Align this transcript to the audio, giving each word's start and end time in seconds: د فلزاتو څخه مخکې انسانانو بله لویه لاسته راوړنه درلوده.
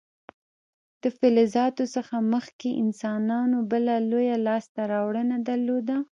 د 1.03 1.03
فلزاتو 1.17 1.83
څخه 1.95 2.15
مخکې 2.33 2.69
انسانانو 2.83 3.57
بله 3.71 3.93
لویه 4.09 4.37
لاسته 4.47 4.81
راوړنه 4.93 5.37
درلوده. 5.49 5.97